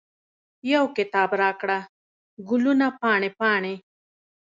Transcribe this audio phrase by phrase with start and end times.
[0.73, 1.79] یو کتاب راکړه،
[2.49, 3.75] ګلونه پاڼې، پاڼې